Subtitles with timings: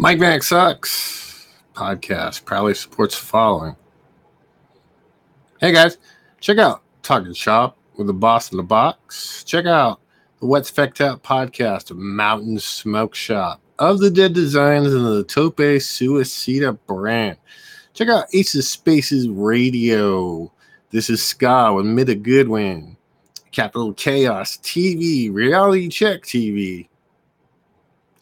[0.00, 3.76] Mike Vanek Sucks podcast proudly supports the following.
[5.60, 5.98] Hey guys,
[6.40, 9.44] check out Talking Shop with the boss in the box.
[9.44, 10.00] Check out
[10.40, 15.58] the Wet Specked Out podcast Mountain Smoke Shop of the Dead Designs and the Tope
[15.58, 17.36] Suicida brand.
[17.92, 20.50] Check out Ace of Spaces Radio.
[20.88, 22.96] This is Ska with Mida Goodwin.
[23.52, 26.88] Capital Chaos TV, Reality Check TV,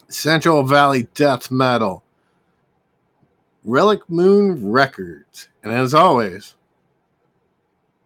[0.09, 2.03] Central Valley Death Metal,
[3.65, 6.55] Relic Moon Records, and as always,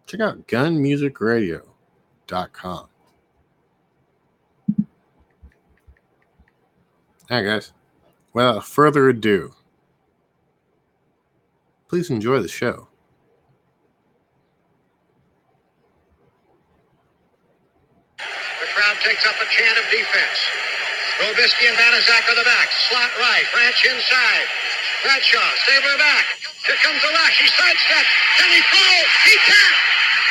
[0.05, 2.87] check out gunmusicradio.com.
[7.31, 7.71] All right, guys.
[8.33, 9.53] Without further ado,
[11.87, 12.87] please enjoy the show.
[18.17, 18.23] The
[18.73, 20.32] crowd takes up a chant of defense.
[21.33, 22.69] Robisky and Banaszak are the back.
[22.93, 23.41] Slot right.
[23.49, 24.45] Branch inside.
[25.01, 26.25] Bradshaw, Stabler back.
[26.61, 27.41] Here comes the rush.
[27.41, 28.11] He sidesteps.
[28.37, 28.93] Can he throw?
[29.25, 29.73] He can.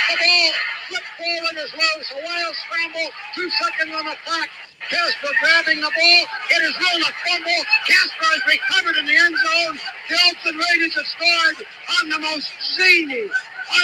[0.06, 0.50] The ball
[0.86, 2.06] flipped forward is loose.
[2.06, 3.10] A wild scramble.
[3.34, 4.46] Two seconds on the clock.
[4.94, 6.22] Casper grabbing the ball.
[6.54, 7.62] It is ruled a fumble.
[7.82, 9.74] Casper has recovered in the end zone.
[10.06, 11.66] The Oakland Raiders have scored
[11.98, 12.46] on the most
[12.78, 13.26] zany,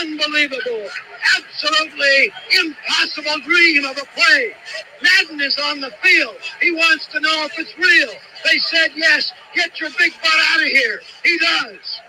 [0.00, 0.88] unbelievable,
[1.36, 4.54] absolutely impossible dream of a play.
[5.02, 6.36] Madden is on the field.
[6.60, 8.12] He wants to know if it's real.
[8.44, 9.32] They said yes.
[9.54, 11.00] Get your big butt out of here.
[11.24, 12.00] He does.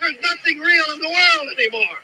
[0.00, 1.96] There's nothing real in the world anymore.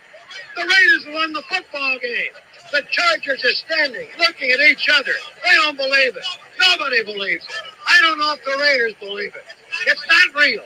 [0.56, 2.32] The Raiders won the football game.
[2.72, 5.12] The Chargers are standing, looking at each other.
[5.44, 6.24] They don't believe it.
[6.58, 7.54] Nobody believes it.
[7.86, 9.44] I don't know if the Raiders believe it.
[9.86, 10.64] It's not real.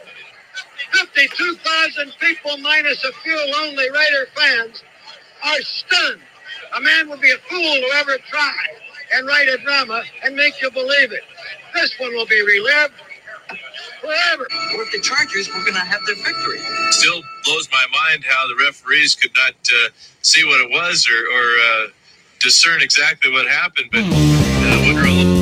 [0.93, 4.83] 52,000 people minus a few lonely Raider fans
[5.45, 6.21] are stunned.
[6.77, 8.57] A man would be a fool to ever try
[9.15, 11.23] and write a drama and make you believe it.
[11.75, 12.95] This one will be relived
[14.01, 14.47] forever.
[14.75, 16.61] What if the Chargers were going to have their victory?
[16.91, 19.89] still blows my mind how the referees could not uh,
[20.23, 21.89] see what it was or, or uh,
[22.41, 23.89] discern exactly what happened.
[23.93, 25.36] But uh,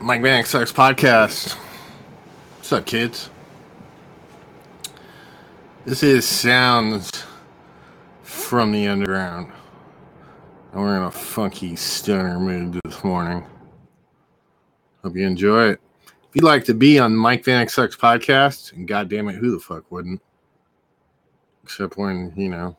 [0.00, 1.54] Mike Vanek Sucks Podcast.
[2.56, 3.30] What's up, kids?
[5.84, 7.24] This is Sounds
[8.22, 9.50] from the Underground.
[10.72, 13.44] And we're in a funky stoner mood this morning.
[15.02, 15.80] Hope you enjoy it.
[16.06, 19.58] If you'd like to be on Mike Vanek Sucks Podcast, and goddamn it, who the
[19.58, 20.22] fuck wouldn't?
[21.64, 22.76] Except when, you know,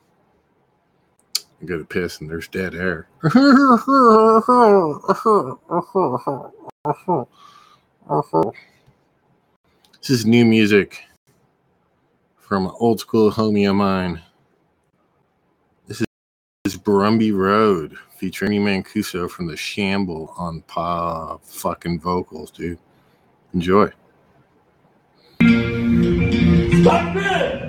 [1.59, 3.09] you go to piss and there's dead air.
[6.85, 7.25] Uh-huh.
[9.99, 11.03] This is new music
[12.37, 14.21] from an old school homie of mine.
[15.87, 16.07] This is,
[16.63, 22.79] this is Brumby Road featuring Mancuso from the Shamble on pa fucking vocals, dude.
[23.53, 23.87] Enjoy.
[26.81, 27.68] Stop it!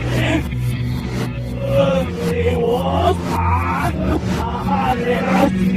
[5.11, 5.70] Who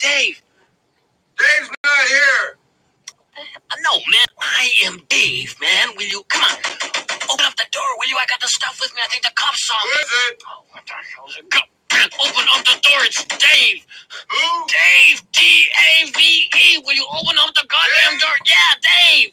[0.00, 0.42] Dave?
[1.38, 2.58] Dave's not here.
[3.38, 4.26] Uh, No, man.
[4.40, 5.88] I am Dave, man.
[5.96, 6.56] Will you come on?
[7.30, 8.16] Open up the door, will you?
[8.16, 9.00] I got the stuff with me.
[9.04, 9.94] I think the cops saw Who me.
[9.94, 10.42] is it?
[10.48, 11.50] Oh, what the hell is it?
[11.50, 11.58] Go,
[11.92, 13.00] man, open up the door.
[13.04, 13.86] It's Dave.
[14.28, 14.66] Who?
[14.66, 15.22] Dave.
[15.32, 16.82] D A V E.
[16.84, 18.20] Will you open up the goddamn Dave?
[18.20, 18.36] door?
[18.46, 19.32] Yeah, Dave.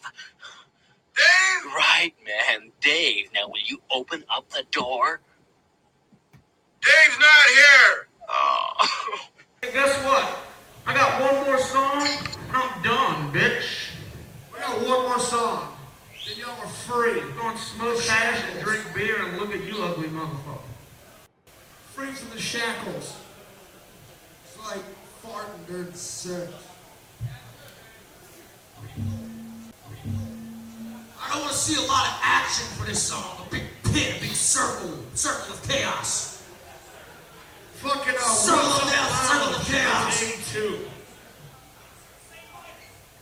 [1.15, 1.73] Dave?
[1.75, 2.71] Right, man.
[2.81, 3.29] Dave.
[3.33, 5.21] Now, will you open up the door?
[6.81, 8.07] Dave's not here.
[8.29, 9.19] Oh.
[9.63, 10.37] Hey, guess what?
[10.87, 13.89] I got one more song, and I'm done, bitch.
[14.55, 15.73] I got one more song.
[16.25, 17.19] Then y'all are free.
[17.19, 20.61] I'm going to smoke hash and drink beer and look at you ugly motherfucker.
[21.91, 23.17] Free from the shackles.
[24.45, 24.81] It's like
[25.21, 26.53] farting during sex.
[31.19, 33.45] I don't want to see a lot of action for this song.
[33.45, 36.36] A big pit, a big circle, circle of chaos.
[37.79, 40.23] Fucking Circle of death, circle of chaos.
[40.23, 40.79] A2.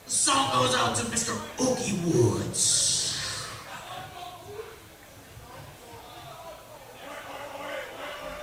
[0.06, 1.36] The song goes out to Mr.
[1.60, 3.50] Oogie Woods.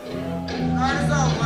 [0.05, 1.42] Alright, it's our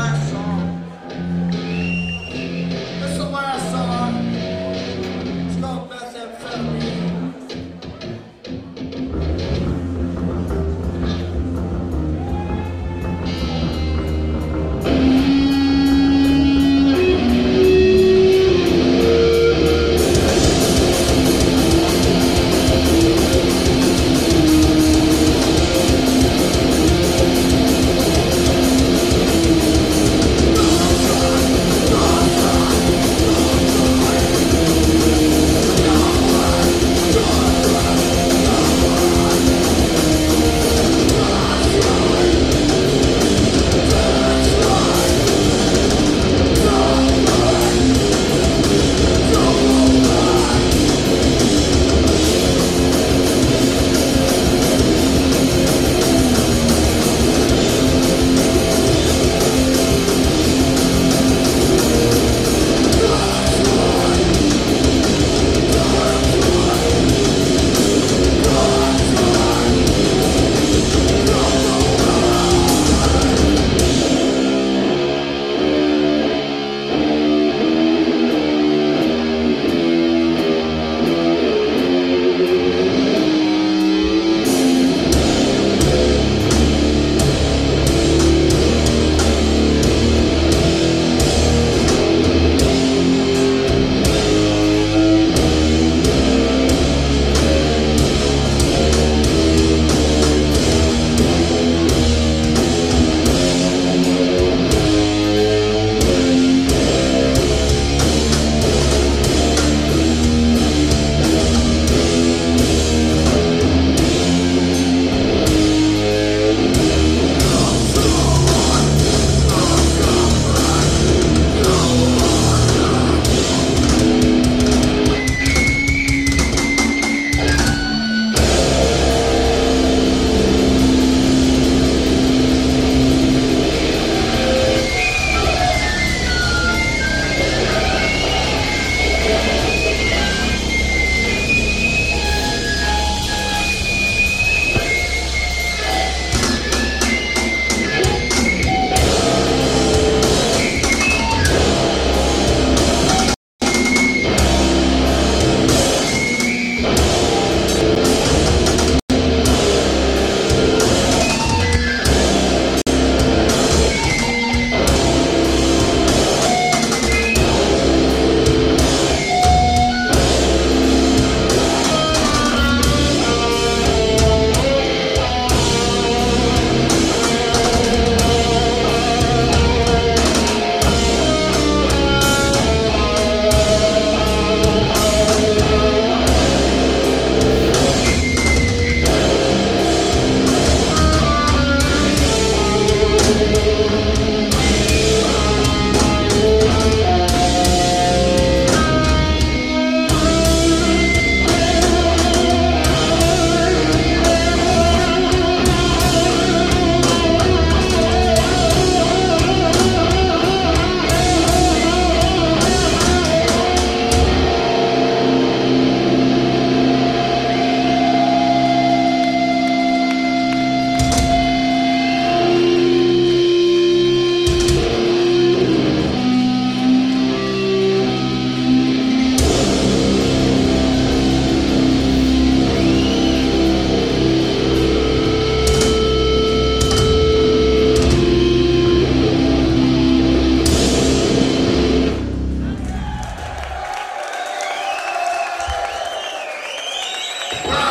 [247.52, 247.85] Yeah.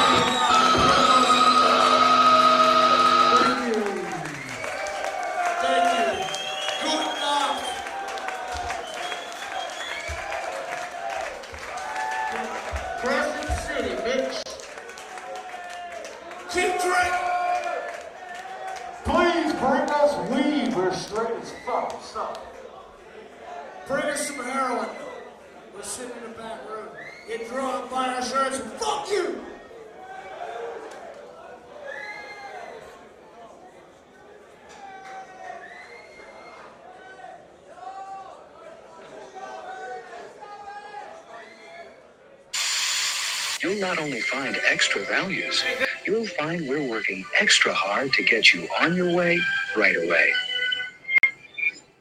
[43.85, 45.63] Not only find extra values,
[46.07, 49.39] you'll find we're working extra hard to get you on your way
[49.77, 50.33] right away.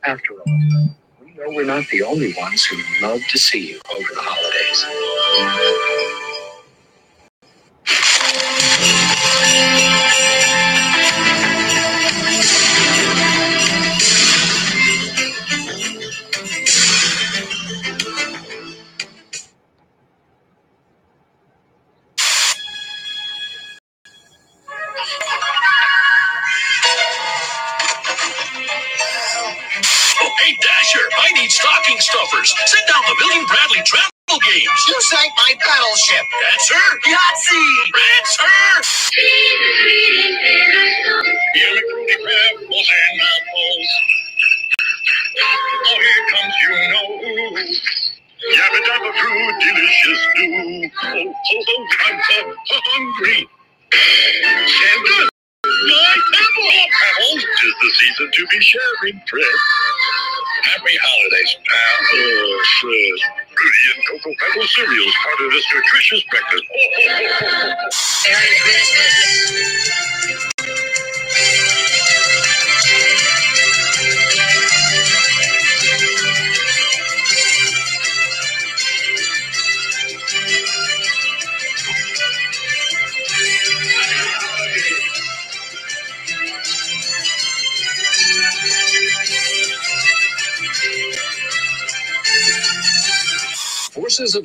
[0.03, 0.89] After all,
[1.21, 6.14] we know we're not the only ones who love to see you over the holidays.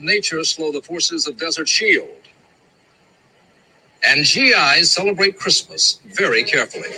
[0.10, 2.10] Nature slow the forces of desert shield.
[4.08, 6.90] And GIs celebrate Christmas very carefully.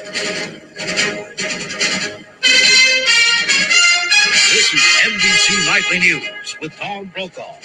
[4.53, 7.55] This is NBC Nightly News with Tom Brokaw.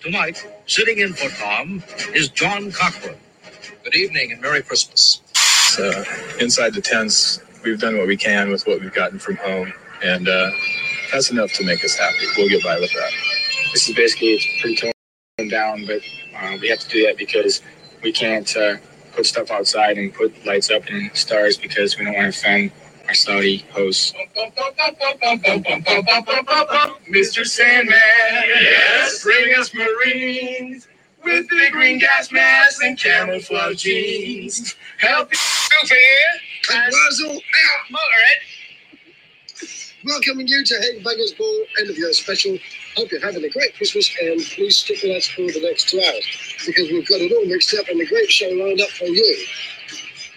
[0.00, 1.82] Tonight, sitting in for Tom
[2.14, 3.16] is John Cochran.
[3.84, 5.22] Good evening and Merry Christmas.
[5.78, 6.04] uh,
[6.40, 10.28] inside the tents, we've done what we can with what we've gotten from home, and
[10.28, 10.50] uh,
[11.12, 12.26] that's enough to make us happy.
[12.36, 13.29] We'll get by with that.
[13.72, 16.00] This is basically it's pretty toned down, but
[16.36, 17.62] uh, we have to do that because
[18.02, 18.76] we can't uh,
[19.14, 22.72] put stuff outside and put lights up and stars because we don't want to offend
[23.06, 24.12] our Saudi hosts.
[27.10, 27.46] Mr.
[27.46, 27.96] Sandman,
[28.46, 30.88] yes, bring us Marines
[31.24, 34.74] with big green gas masks and camouflage jeans.
[34.98, 36.40] Help Goofy here.
[36.72, 37.40] And Basil out.
[37.90, 38.38] Motorhead.
[40.04, 42.58] Welcoming you to Headbangers Ball end of your special.
[42.96, 46.00] Hope you're having a great Christmas and please stick with us for the next two
[46.00, 46.26] hours
[46.66, 49.46] because we've got it all mixed up and a great show lined up for you.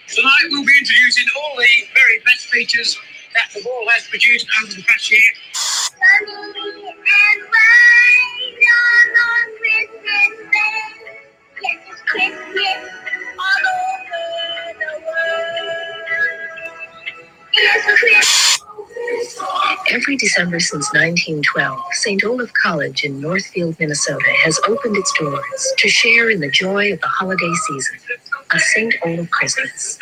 [0.08, 2.96] Tonight we'll be introducing all the very best features
[3.34, 5.20] that the ball has produced over the past year.
[19.90, 22.24] Every December since 1912, St.
[22.24, 27.00] Olaf College in Northfield, Minnesota has opened its doors to share in the joy of
[27.00, 27.98] the holiday season.
[28.52, 28.94] A St.
[29.04, 29.98] Olaf Christmas.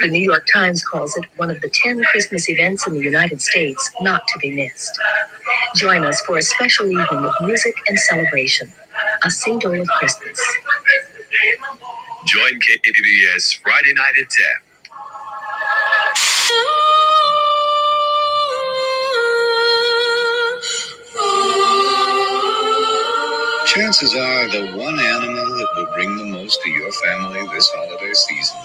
[0.00, 3.40] The New York Times calls it one of the 10 Christmas events in the United
[3.42, 4.98] States not to be missed.
[5.76, 8.72] Join us for a special evening of music and celebration.
[9.24, 9.64] A St.
[9.64, 10.40] Olaf Christmas.
[12.26, 14.46] Join KPBS Friday night at 10.
[23.74, 28.14] Chances are the one animal that will bring the most to your family this holiday
[28.14, 28.58] season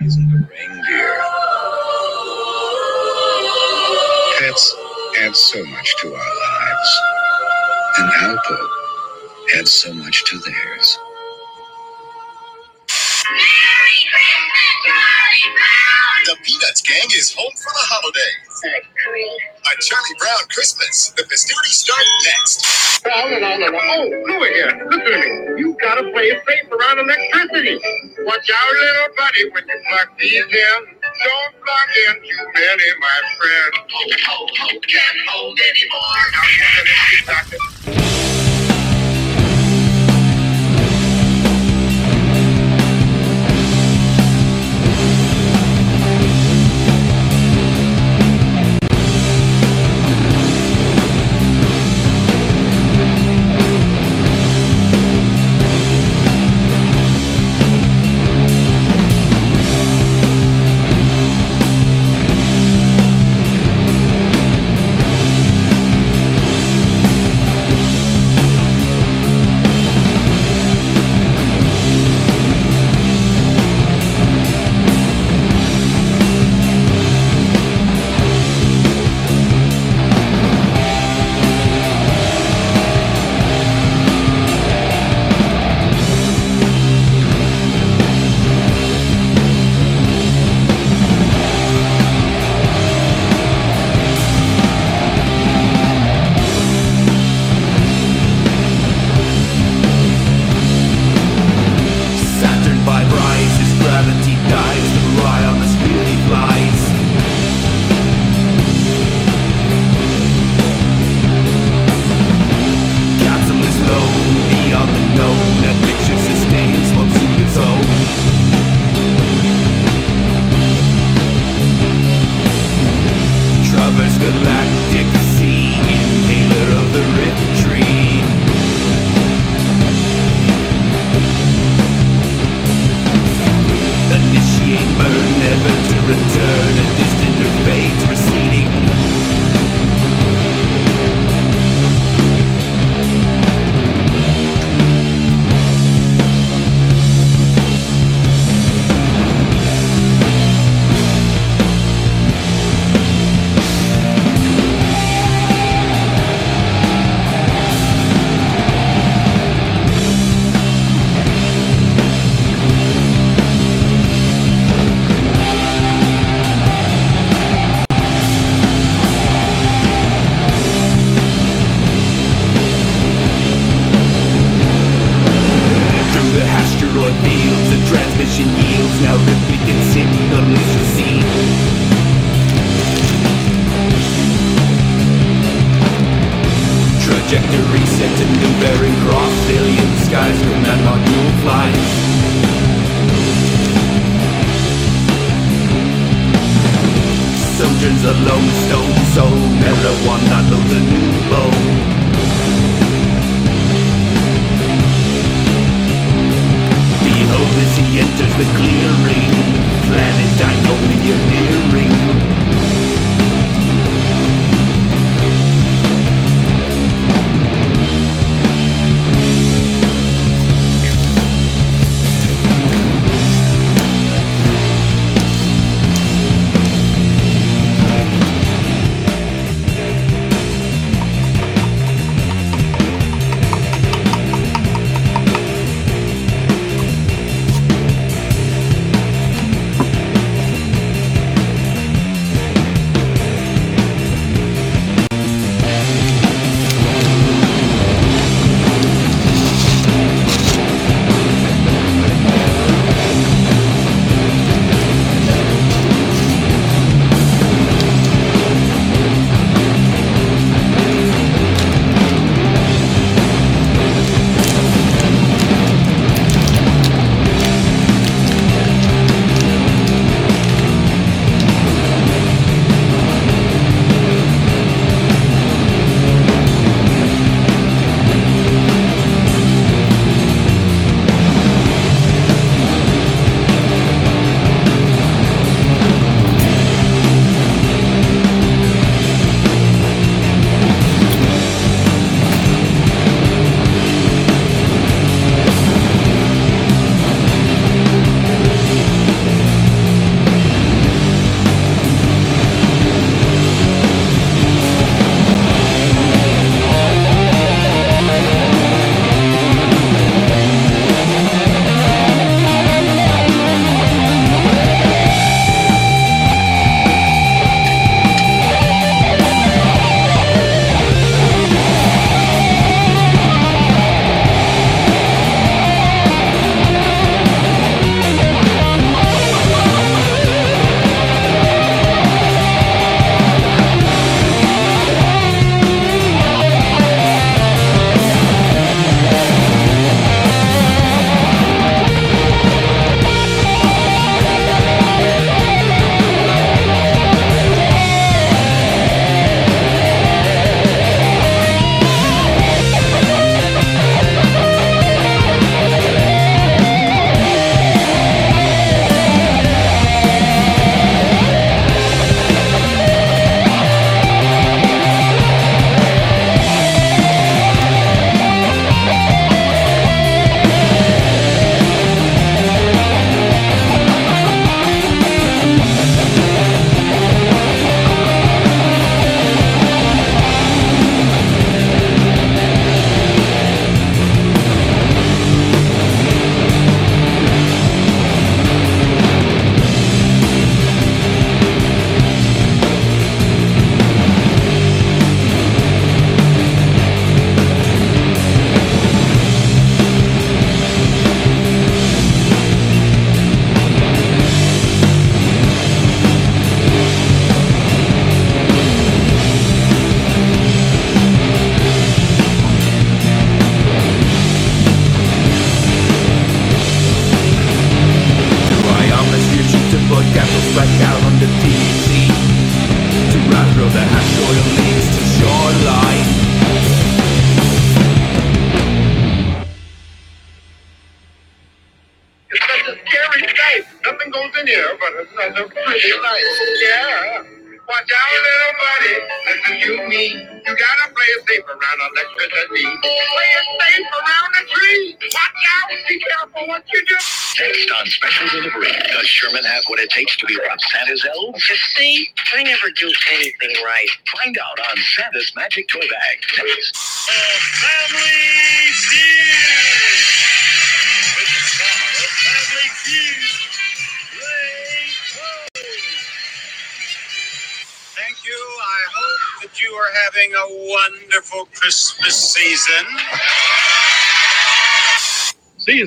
[0.00, 1.22] isn't a reindeer.
[4.38, 4.76] Pets
[5.20, 7.00] add so much to our lives,
[7.98, 8.68] and Alpo
[9.58, 10.98] adds so much to theirs.
[16.24, 18.62] The Peanuts Gang is home for the holidays.
[18.62, 21.10] A Charlie Brown Christmas.
[21.16, 22.62] The festivities start next.
[23.06, 24.70] Oh, Louie here.
[24.90, 25.60] Listen to me.
[25.60, 27.80] You gotta play it safe around electricity.
[28.22, 30.78] Watch out, little buddy, when you plug these in.
[31.02, 33.72] Don't plug in too many, my friend.
[33.82, 36.22] Oh, oh, oh, can't hold anymore.
[37.26, 38.61] Now.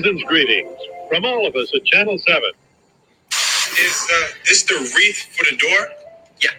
[0.06, 2.42] Season's greetings from all of us at Channel 7.
[3.32, 5.88] Is uh, this the wreath for the door?
[6.40, 6.50] Yeah.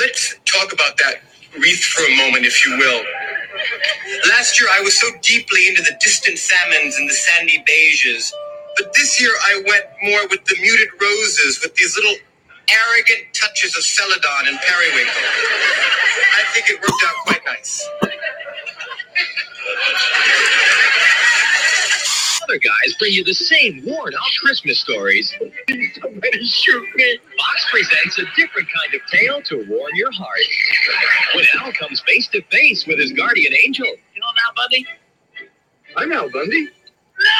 [0.00, 1.22] Let's talk about that
[1.56, 3.04] wreath for a moment, if you will.
[4.30, 8.32] Last year I was so deeply into the distant salmons and the sandy beiges.
[8.76, 12.16] But this year I went more with the muted roses, with these little
[12.68, 15.22] arrogant touches of celadon and periwinkle.
[16.34, 17.88] I think it worked out quite nice.
[22.48, 25.34] Other guys bring you the same worn out Christmas stories.
[26.00, 27.18] Somebody shoot me.
[27.36, 30.38] Fox presents a different kind of tale to warm your heart.
[31.34, 33.86] When Al comes face to face with his guardian angel.
[33.86, 34.86] You know Al Bundy?
[35.96, 36.66] I'm Al Bundy.
[36.66, 37.30] No!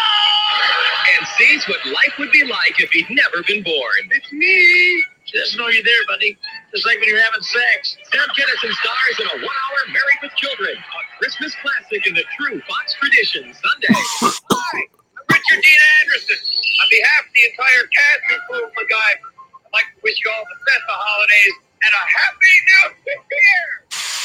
[1.19, 4.11] And sees what life would be like if he'd never been born.
[4.11, 5.05] It's me.
[5.27, 6.37] Just know you're there, buddy.
[6.73, 7.97] Just like when you're having sex.
[8.11, 12.61] Sam Kinison stars in a one-hour Married with Children, a Christmas classic in the true
[12.67, 14.87] Fox tradition, Sunday.
[15.29, 16.39] Hi, I'm Richard Dean Anderson.
[16.83, 19.31] On behalf of the entire cast and crew of MacGyver,
[19.67, 23.69] I'd like to wish you all the best of holidays and a happy new year.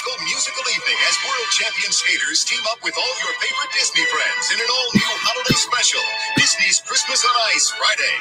[0.05, 4.45] Go musical evening as world champion skaters team up with all your favorite Disney friends
[4.53, 6.01] in an all-new holiday special,
[6.37, 8.15] Disney's Christmas on Ice Friday.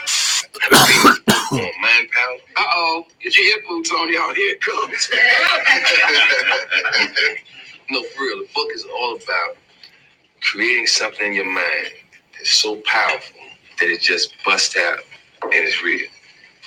[1.53, 2.37] Oh man, pal.
[2.57, 3.05] Uh oh.
[3.23, 4.35] Get your hip boots on, y'all.
[4.35, 5.09] Here it comes.
[7.91, 8.39] no, for real.
[8.45, 9.57] The book is all about
[10.43, 11.93] creating something in your mind
[12.41, 13.37] that's so powerful
[13.79, 15.01] that it just busts out
[15.43, 16.07] and it's real.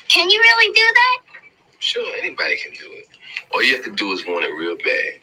[0.08, 1.18] Can you really do that?
[1.80, 3.08] Sure, anybody can do it.
[3.52, 5.20] All you have to do is want it real bad.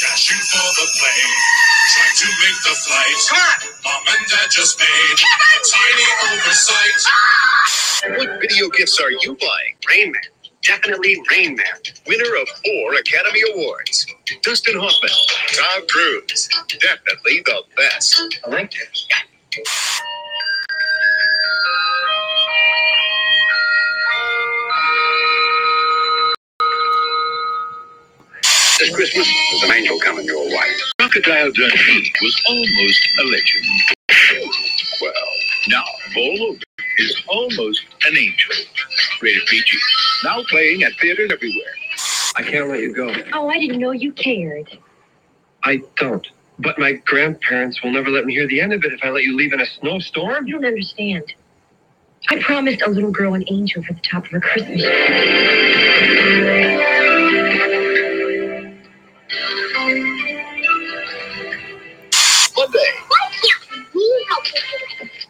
[0.00, 1.34] Dashing for the plane,
[1.92, 3.68] trying to make the flight.
[3.84, 7.04] Mom and dad just made a tiny oversight.
[7.06, 8.16] Ah!
[8.16, 9.76] What video gifts are you buying?
[9.88, 10.33] Rain Man.
[10.64, 11.66] Definitely Rain Man.
[12.06, 14.06] Winner of four Academy Awards.
[14.42, 15.10] Dustin Hoffman,
[15.52, 16.48] Tom Cruise.
[16.80, 18.38] Definitely the best.
[18.46, 18.88] I like it.
[28.78, 30.68] This Christmas, there's an angel coming your way.
[30.98, 33.66] Crocodile Dundee was almost a legend.
[35.00, 35.12] Well,
[35.68, 36.60] now Paul Hogan
[36.98, 38.54] is almost an angel.
[39.22, 39.78] Rated PG.
[40.24, 41.74] Now playing at theaters everywhere.
[42.36, 43.14] I can't let you go.
[43.32, 44.78] Oh, I didn't know you cared.
[45.62, 46.26] I don't.
[46.58, 49.24] But my grandparents will never let me hear the end of it if I let
[49.24, 50.46] you leave in a snowstorm.
[50.46, 51.34] You don't understand.
[52.30, 56.80] I promised a little girl an angel for the top of her Christmas Monday.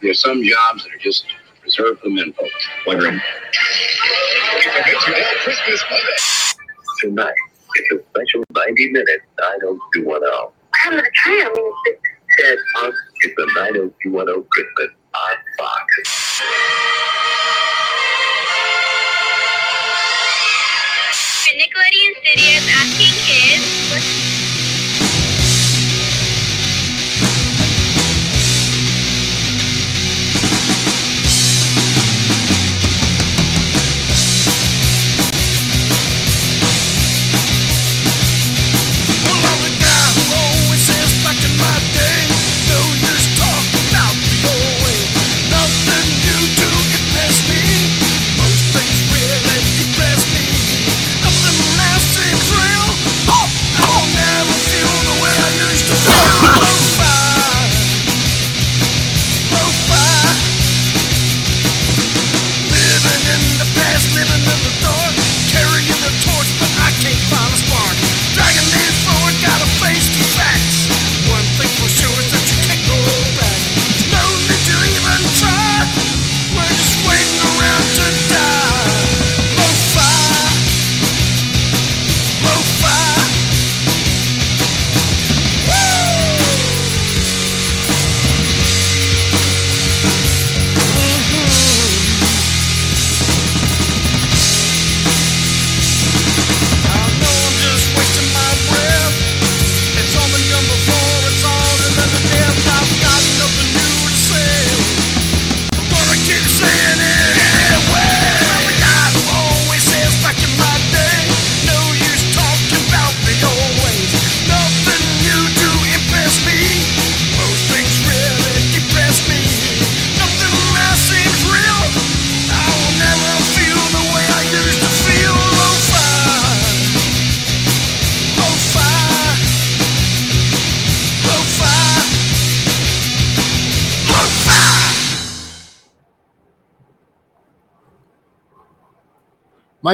[0.01, 1.25] There's some jobs that are just
[1.65, 2.67] reserved for the men folks.
[5.43, 6.17] Christmas Monday.
[7.01, 7.33] Tonight,
[7.75, 10.51] it's a special 90 minute 90210.
[10.85, 11.53] I'm gonna try them.
[12.37, 15.85] Ted Punk, it's a 90210 Christmas on Fox.
[21.55, 24.24] Nickelodeon Studios asking kids.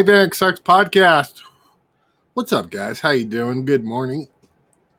[0.04, 1.42] Van Sucks podcast.
[2.34, 3.00] What's up, guys?
[3.00, 3.66] How you doing?
[3.66, 4.28] Good morning.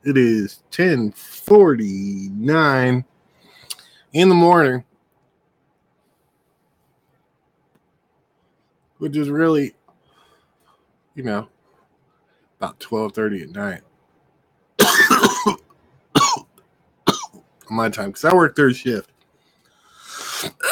[0.05, 3.03] It is 1049
[4.13, 4.85] in the morning.
[8.99, 9.75] Which is really,
[11.15, 11.49] you know,
[12.59, 13.81] about 12:30 at night.
[17.69, 19.09] My time, because I work third shift.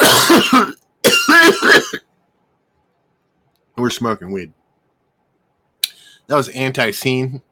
[3.82, 4.52] We're smoking weed.
[6.28, 7.42] That was anti-scene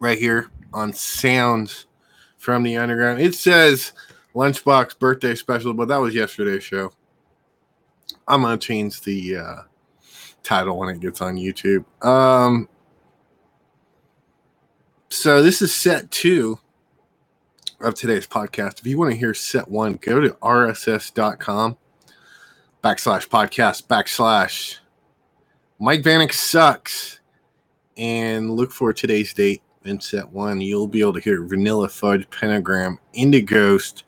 [0.00, 1.84] right here on Sounds
[2.38, 3.20] from the Underground.
[3.20, 3.92] It says
[4.34, 6.94] Lunchbox birthday special, but that was yesterday's show.
[8.26, 9.56] I'm gonna change the uh,
[10.42, 11.84] title when it gets on YouTube.
[12.02, 12.66] Um,
[15.10, 16.58] so this is set two
[17.82, 18.78] of today's podcast.
[18.78, 21.76] If you want to hear set one, go to rss.com
[22.82, 24.78] backslash podcast backslash
[25.78, 27.20] Mike Vanek sucks
[27.98, 30.60] and look for today's date in set one.
[30.60, 34.04] You'll be able to hear Vanilla Fudge, Pentagram, Indighost,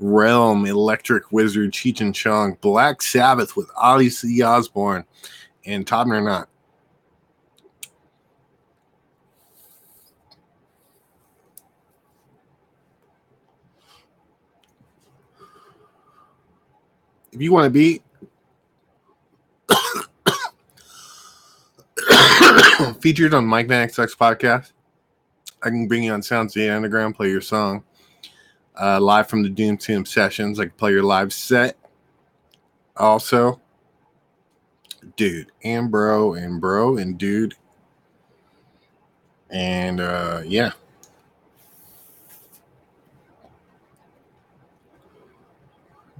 [0.00, 5.04] Realm, Electric Wizard, Cheech and Chong, Black Sabbath with Ozzy Osbourne,
[5.64, 6.48] and Todd or Not.
[17.30, 18.02] If you want to be
[23.00, 24.72] featured on Mike Vanek Sucks podcast,
[25.62, 27.84] I can bring you on Sounds the Underground, play your song
[28.80, 30.58] uh, live from the Doom Tomb sessions.
[30.58, 31.76] I can play your live set.
[32.96, 33.60] Also,
[35.16, 37.54] dude, and bro, and bro, and dude.
[39.50, 40.72] And uh, yeah.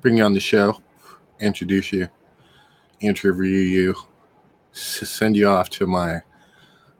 [0.00, 0.80] Bring you on the show,
[1.38, 2.08] introduce you,
[3.00, 3.94] interview you,
[4.72, 6.22] send you off to my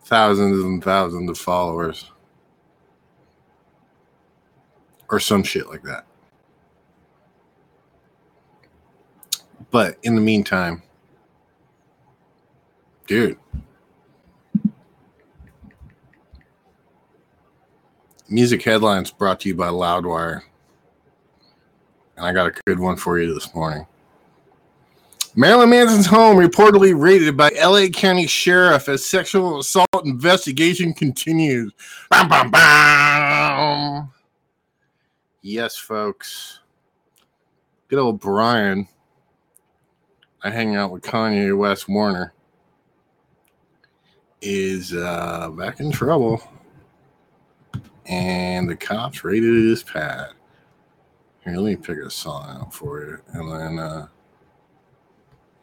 [0.05, 2.11] thousands and thousands of followers
[5.11, 6.07] or some shit like that.
[9.71, 10.83] But in the meantime,
[13.07, 13.39] dude,
[18.29, 20.43] music headlines brought to you by Loudwire.
[22.17, 23.87] And I got a good one for you this morning.
[25.35, 31.73] Marilyn Manson's home reportedly raided by LA County Sheriff as sexual assault investigation continues.
[32.11, 34.11] Bam, bam, bam.
[35.41, 36.61] Yes, folks.
[37.89, 38.87] Good old Brian.
[40.45, 42.35] I hang out with Kanye West Warner.
[44.43, 46.47] Is uh, back in trouble.
[48.05, 50.33] And the cops raided his pad.
[51.43, 53.19] Here, let me pick a song out for you.
[53.33, 54.09] And then, uh,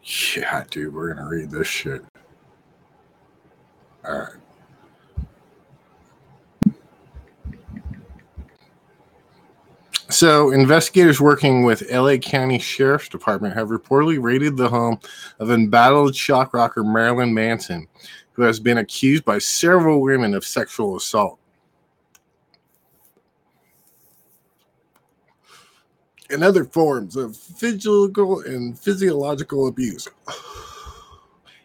[0.10, 2.04] yeah, dude, we're to read this shit.
[4.06, 4.30] All right.
[10.10, 15.00] So, investigators working with LA County Sheriff's Department have reportedly raided the home
[15.40, 17.88] of embattled shock rocker Marilyn Manson,
[18.32, 21.39] who has been accused by several women of sexual assault.
[26.30, 30.08] And other forms of physical and physiological abuse.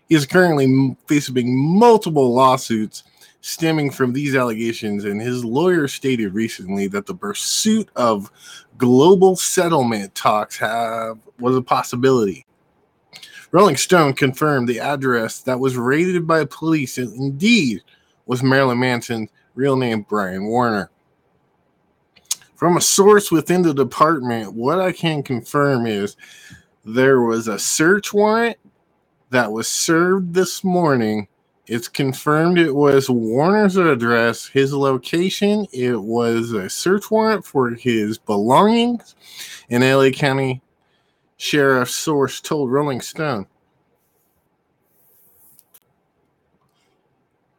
[0.07, 3.05] He is currently facing multiple lawsuits
[3.41, 8.31] stemming from these allegations, and his lawyer stated recently that the pursuit of
[8.79, 12.47] global settlement talks have was a possibility.
[13.51, 17.83] Rolling Stone confirmed the address that was raided by police and indeed
[18.27, 20.91] was Marilyn Manson's real name, Brian Warner.
[22.57, 26.17] From a source within the department, what I can confirm is
[26.85, 28.57] there was a search warrant
[29.31, 31.29] that was served this morning
[31.67, 35.67] it's confirmed it was Warner's address, his location.
[35.73, 39.15] It was a search warrant for his belongings.
[39.71, 40.61] An LA County
[41.39, 43.47] sheriff source told Rolling Stone.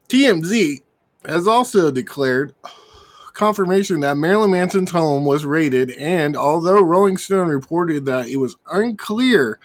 [0.08, 0.84] TMZ
[1.26, 2.54] has also declared
[3.36, 8.56] confirmation that Marilyn Manson's home was raided, and although Rolling Stone reported that it was
[8.72, 9.60] unclear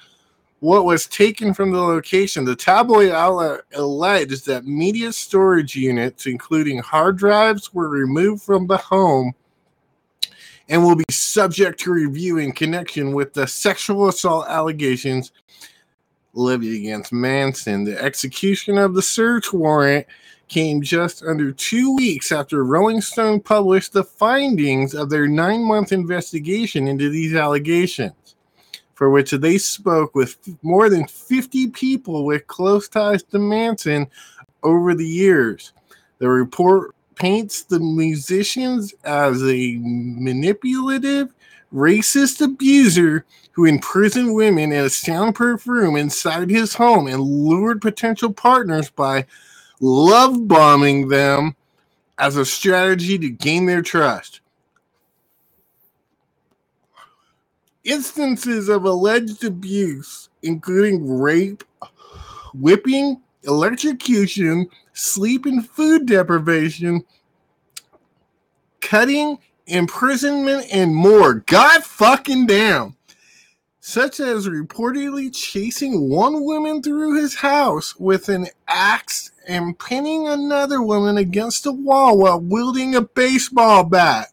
[0.58, 6.78] what was taken from the location, the tabloid outlet alleged that media storage units, including
[6.80, 9.32] hard drives, were removed from the home
[10.68, 15.32] and will be subject to review in connection with the sexual assault allegations
[16.34, 17.84] levied against Manson.
[17.84, 20.06] The execution of the search warrant
[20.50, 25.92] came just under two weeks after Rolling Stone published the findings of their nine month
[25.92, 28.34] investigation into these allegations
[28.94, 34.06] for which they spoke with more than 50 people with close ties to Manson
[34.62, 35.72] over the years.
[36.18, 41.32] The report paints the musicians as a manipulative,
[41.72, 48.32] racist abuser who imprisoned women in a soundproof room inside his home and lured potential
[48.32, 49.24] partners by
[49.80, 51.56] love bombing them
[52.18, 54.40] as a strategy to gain their trust.
[57.84, 61.64] Instances of alleged abuse, including rape,
[62.54, 67.02] whipping, electrocution, sleep and food deprivation,
[68.80, 71.34] cutting, imprisonment, and more.
[71.46, 72.96] God fucking damn.
[73.80, 80.80] Such as reportedly chasing one woman through his house with an axe and pinning another
[80.80, 84.28] woman against a wall while wielding a baseball bat,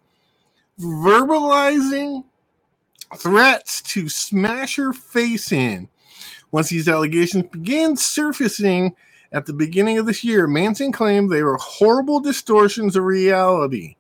[0.79, 2.23] verbalizing
[3.15, 5.89] threats to smash her face in.
[6.51, 8.95] Once these allegations began surfacing
[9.31, 13.96] at the beginning of this year, Manson claimed they were horrible distortions of reality.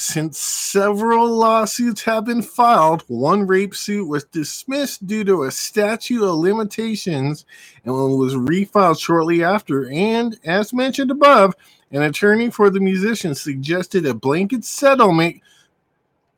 [0.00, 6.22] Since several lawsuits have been filed, one rape suit was dismissed due to a statute
[6.22, 7.44] of limitations
[7.84, 9.90] and was refiled shortly after.
[9.90, 11.56] And as mentioned above,
[11.90, 15.40] an attorney for the musician suggested a blanket settlement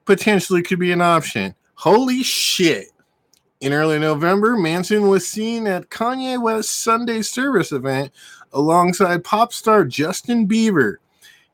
[0.06, 1.54] potentially could be an option.
[1.74, 2.86] Holy shit.
[3.60, 8.10] In early November, Manson was seen at Kanye West's Sunday service event
[8.54, 10.96] alongside pop star Justin Bieber.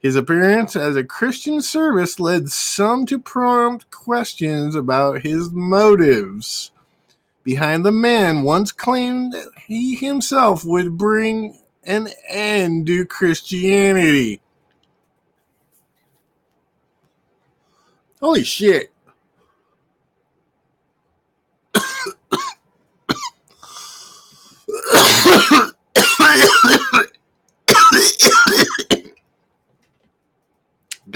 [0.06, 6.70] His appearance as a Christian service led some to prompt questions about his motives.
[7.42, 14.40] Behind the man once claimed that he himself would bring an end to Christianity.
[18.20, 18.92] Holy shit.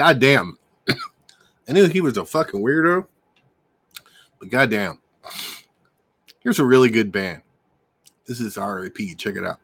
[0.00, 0.56] goddamn.
[1.68, 3.06] I knew he was a fucking weirdo,
[4.38, 4.98] but goddamn.
[6.38, 7.42] Here's a really good band.
[8.24, 8.96] This is RAP.
[9.18, 9.60] Check it out.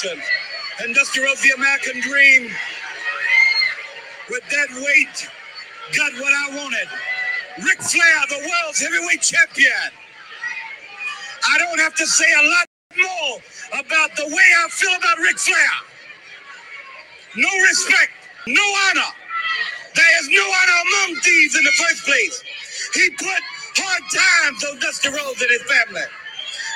[0.00, 0.24] Promotions.
[0.82, 2.50] And Dusty Rhodes the American dream.
[4.30, 5.28] With that weight,
[5.96, 6.88] got what I wanted.
[7.64, 9.90] Ric Flair, the world's heavyweight champion.
[11.48, 15.38] I don't have to say a lot more about the way I feel about Ric
[15.38, 15.56] Flair.
[17.36, 18.12] No respect,
[18.46, 19.12] no honor.
[19.94, 22.42] There is no honor among thieves in the first place.
[22.94, 23.42] He put
[23.76, 26.02] hard times on Dusty Rhodes and his family.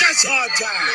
[0.00, 0.94] That's hard time.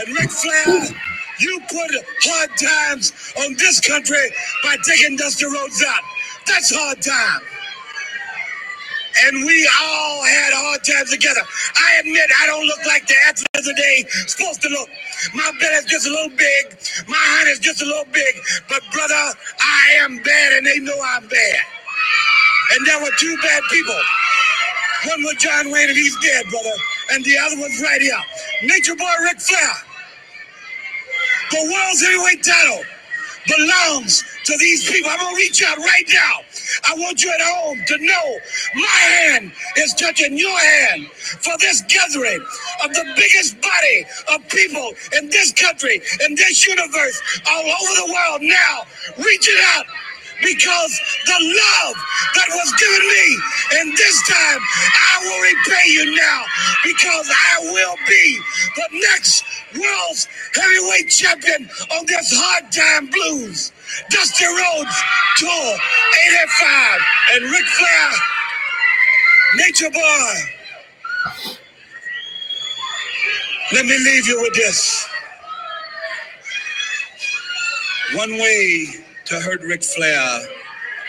[0.00, 0.98] And Ric Flair,
[1.40, 1.90] you put
[2.24, 3.12] hard times
[3.44, 4.30] on this country
[4.64, 6.02] by taking Dusty Rhodes out.
[6.46, 7.42] That's hard time.
[9.26, 11.42] And we all had hard times together.
[11.76, 14.88] I admit I don't look like the athlete of the day supposed to look.
[15.34, 16.64] My belly's just a little big.
[17.08, 18.34] My hand is just a little big.
[18.68, 21.62] But brother, I am bad and they know I'm bad.
[22.74, 24.00] And there were two bad people.
[25.08, 26.76] One was John Wayne and he's dead, brother.
[27.12, 28.16] And the other one's right here.
[28.62, 29.74] Nature Boy Ric Flair.
[31.50, 32.84] The world's heavyweight title
[33.46, 35.10] belongs to these people.
[35.10, 36.40] I'm gonna reach out right now.
[36.88, 38.38] I want you at home to know
[38.74, 42.40] my hand is touching your hand for this gathering
[42.84, 48.12] of the biggest body of people in this country, in this universe, all over the
[48.12, 48.82] world now.
[49.18, 49.86] Reach it out
[50.42, 50.92] because
[51.26, 51.96] the love
[52.34, 53.26] that was given me
[53.80, 56.44] and this time I will repay you now
[56.84, 58.38] because I will be
[58.76, 63.72] the next world's heavyweight champion on this hard time blues.
[64.10, 64.96] Dusty Rhodes
[65.38, 65.76] Tour
[66.34, 67.00] 85
[67.34, 68.10] and Ric Flair,
[69.56, 70.34] Nature Boy.
[73.72, 75.08] Let me leave you with this.
[78.14, 79.01] One way
[79.32, 80.40] to hurt Ric Flair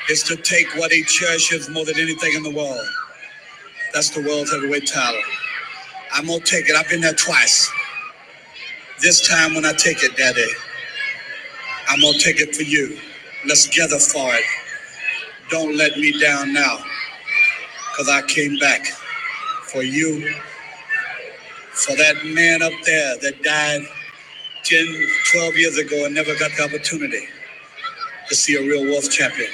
[0.09, 2.87] is to take what he cherishes more than anything in the world.
[3.93, 5.21] That's the world's heavyweight title.
[6.13, 6.75] I'm gonna take it.
[6.77, 7.69] I've been there twice.
[9.01, 10.47] This time when I take it, Daddy,
[11.89, 12.97] I'm gonna take it for you.
[13.45, 14.45] Let's gather for it.
[15.49, 16.77] Don't let me down now.
[17.97, 18.85] Cause I came back
[19.73, 20.33] for you.
[21.73, 23.81] For that man up there that died
[24.63, 27.27] 10, 12 years ago and never got the opportunity
[28.29, 29.51] to see a real Wolf champion.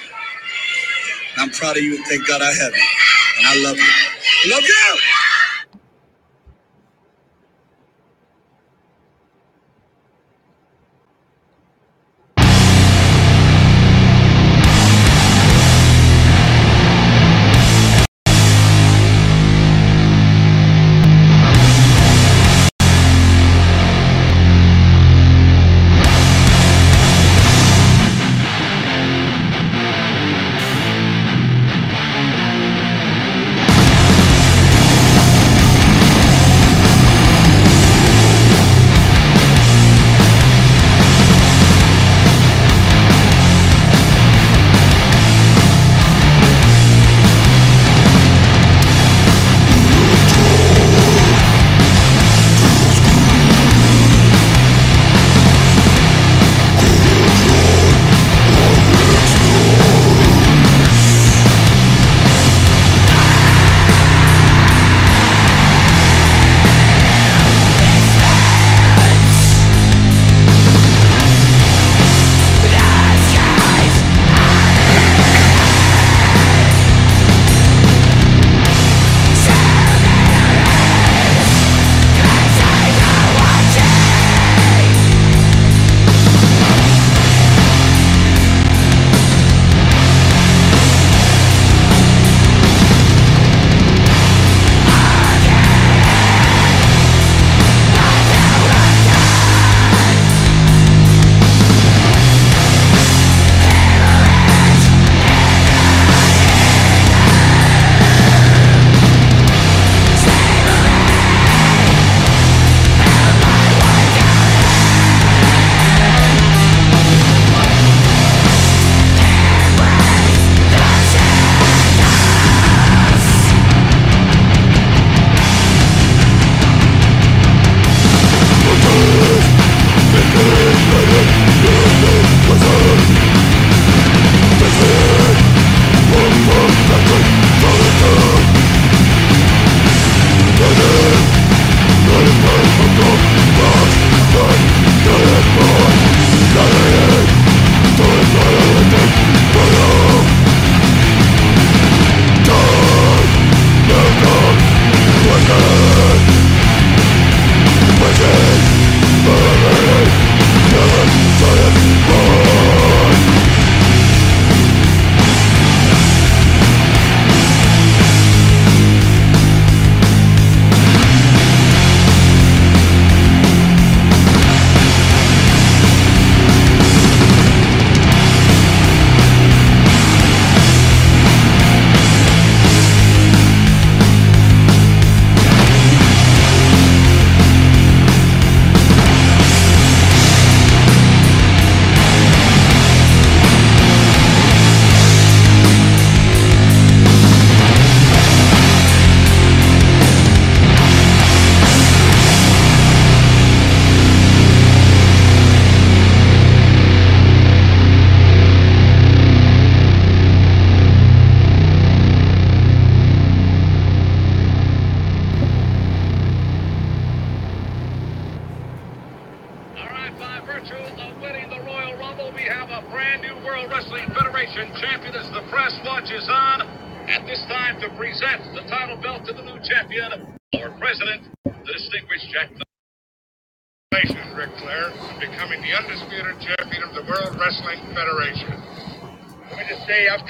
[1.22, 2.84] And I'm proud of you and thank God I have you.
[3.40, 4.52] And I love you.
[4.52, 5.29] Love you!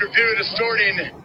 [0.07, 1.18] Just say,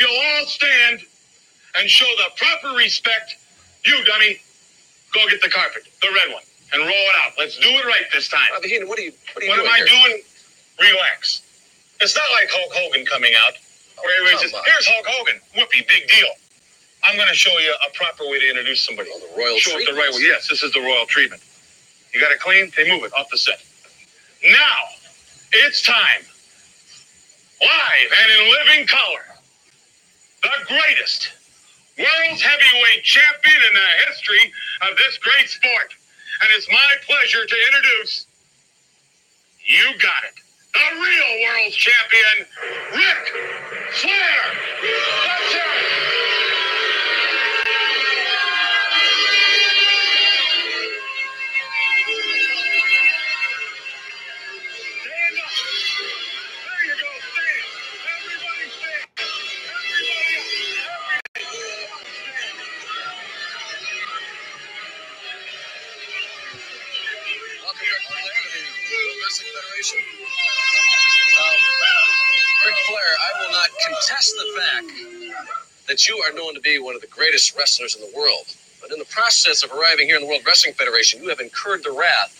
[0.00, 1.00] if you'll all stand
[1.76, 3.36] and show the proper respect,
[3.84, 4.40] you, dummy,
[5.12, 6.42] go get the carpet, the red one,
[6.72, 7.32] and roll it out.
[7.38, 8.48] Let's do it right this time.
[8.56, 9.86] Uh, Heenan, what are you, what are you What am I here?
[9.86, 10.22] doing?
[10.80, 11.42] Relax.
[12.00, 13.54] It's not like Hulk Hogan coming out.
[14.02, 14.62] Where he was just, on.
[14.64, 15.40] here's Hulk Hogan.
[15.56, 16.32] Whoopee, big deal.
[17.04, 19.10] I'm going to show you a proper way to introduce somebody.
[19.12, 20.20] Oh, the royal show it the right way.
[20.22, 21.42] Yes, this is the royal treatment.
[22.14, 22.72] You got it clean?
[22.76, 23.60] They move it off the set.
[24.42, 24.80] Now,
[25.52, 26.24] it's time.
[27.60, 29.29] Live and in living color.
[30.42, 31.28] The greatest
[31.98, 34.52] world's heavyweight champion in the history
[34.90, 35.92] of this great sport.
[36.40, 38.26] And it's my pleasure to introduce
[39.66, 40.34] you got it.
[40.72, 42.46] The real world's champion,
[42.94, 43.22] Ric
[43.92, 44.42] Flair.
[45.26, 46.69] That's it.
[73.60, 77.94] Not contest the fact that you are known to be one of the greatest wrestlers
[77.94, 78.46] in the world.
[78.80, 81.84] But in the process of arriving here in the World Wrestling Federation, you have incurred
[81.84, 82.32] the wrath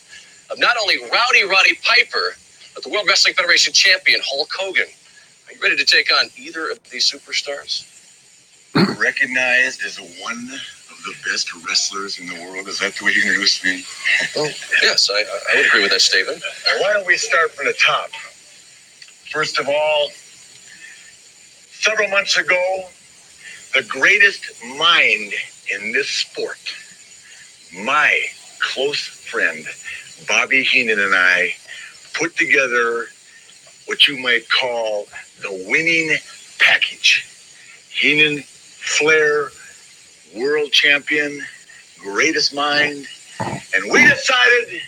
[0.50, 2.36] of not only Rowdy Roddy Piper,
[2.74, 4.86] but the World Wrestling Federation champion, Hulk Hogan.
[4.86, 7.86] Are you ready to take on either of these superstars?
[8.98, 12.68] recognized as one of the best wrestlers in the world.
[12.68, 13.82] Is that the way you introduced me?
[14.36, 14.48] Oh,
[14.82, 16.42] yes, I, I would agree with that statement.
[16.80, 18.10] Why don't we start from the top?
[19.32, 20.10] First of all,
[21.81, 22.85] several months ago,
[23.74, 24.45] the greatest
[24.76, 25.33] mind
[25.74, 26.59] in this sport,
[27.85, 28.20] my
[28.59, 29.64] close friend,
[30.28, 31.55] Bobby Heenan, and I
[32.12, 33.07] put together
[33.87, 35.07] what you might call
[35.41, 36.16] the winning
[36.59, 37.26] package.
[37.89, 39.51] Heenan, Flair,
[40.37, 41.41] world champion,
[41.99, 43.07] greatest mind.
[43.41, 44.83] And we decided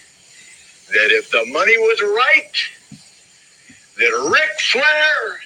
[0.89, 2.53] that if the money was right,
[3.97, 5.41] that Ric Flair,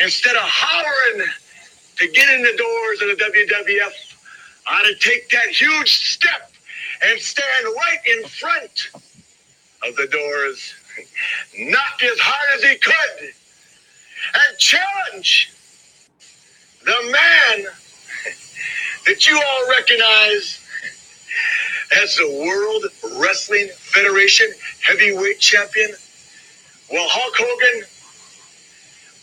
[0.00, 1.28] instead of hollering
[1.98, 4.16] to get in the doors of the WWF,
[4.68, 6.50] ought to take that huge step
[7.04, 8.88] and stand right in front
[9.86, 10.74] of the doors,
[11.58, 13.32] knock as hard as he could,
[14.34, 15.52] and challenge
[16.84, 17.66] the man
[19.06, 20.60] that you all recognize
[22.02, 22.84] as the World
[23.20, 24.46] Wrestling Federation
[24.82, 25.90] heavyweight champion.
[26.90, 27.88] Well, Hulk Hogan,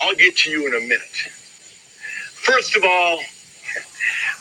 [0.03, 1.15] I'll get to you in a minute.
[2.33, 3.19] First of all,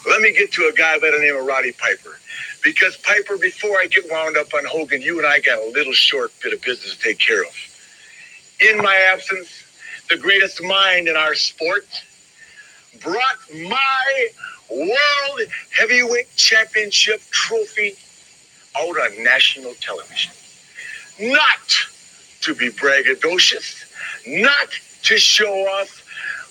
[0.09, 2.19] let me get to a guy by the name of Roddy Piper.
[2.65, 5.93] Because Piper, before I get wound up on Hogan, you and I got a little
[5.93, 7.55] short bit of business to take care of.
[8.61, 9.65] In my absence,
[10.11, 11.87] the greatest mind in our sport
[13.01, 14.29] brought my
[14.69, 15.41] World
[15.79, 17.95] Heavyweight Championship trophy
[18.77, 20.33] out on national television.
[21.21, 21.77] Not
[22.41, 23.85] to be braggadocious,
[24.27, 24.69] not
[25.03, 26.05] to show off,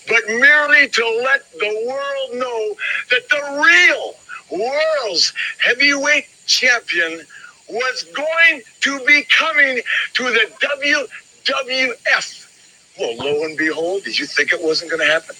[0.08, 2.76] but merely to let the world know
[3.10, 4.16] that the real
[4.60, 7.22] world's heavyweight champion
[7.70, 9.82] was going to be coming
[10.14, 11.08] to the
[11.47, 12.38] WWF.
[12.99, 15.36] Well, lo and behold, did you think it wasn't going to happen?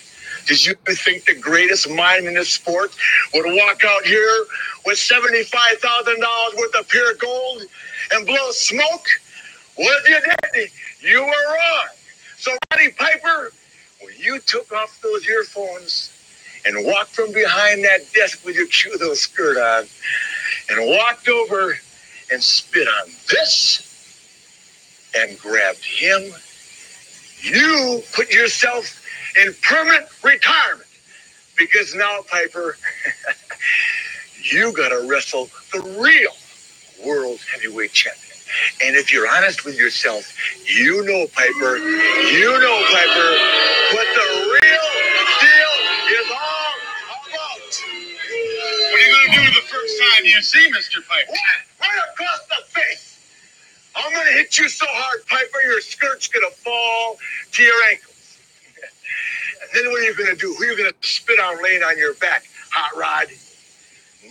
[0.48, 2.96] Did you think the greatest mind in this sport
[3.34, 4.46] would walk out here
[4.86, 7.64] with $75,000 worth of pure gold
[8.14, 9.06] and blow smoke?
[9.78, 10.20] Well, if you
[10.54, 11.88] did, you were wrong.
[12.42, 13.52] So, Roddy Piper,
[14.02, 16.12] when you took off those earphones
[16.66, 19.86] and walked from behind that desk with your cute little skirt on
[20.72, 21.78] and walked over
[22.32, 24.26] and spit on this
[25.16, 26.34] and grabbed him,
[27.42, 29.06] you put yourself
[29.40, 30.90] in permanent retirement
[31.56, 32.76] because now, Piper,
[34.52, 36.34] you gotta wrestle the real
[37.06, 38.31] world heavyweight champion.
[38.84, 40.34] And if you're honest with yourself,
[40.66, 43.30] you know, Piper, you know, Piper,
[43.96, 44.88] what the real
[45.42, 45.74] deal
[46.20, 46.76] is all
[47.28, 47.74] about.
[48.92, 51.08] What are you going to do the first time you see Mr.
[51.08, 51.32] Piper?
[51.32, 51.40] What?
[51.82, 53.12] Right across the face.
[53.96, 57.18] I'm gonna hit you so hard, Piper, your skirt's gonna fall
[57.52, 58.38] to your ankles.
[59.62, 60.54] And then what are you gonna do?
[60.54, 63.28] Who are you gonna spit on laying on your back, Hot Rod?